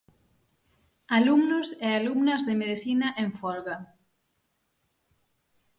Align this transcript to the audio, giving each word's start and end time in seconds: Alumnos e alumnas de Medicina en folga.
Alumnos 1.19 1.67
e 1.85 1.87
alumnas 1.93 2.41
de 2.47 2.53
Medicina 2.61 3.07
en 3.23 3.29
folga. 3.39 3.77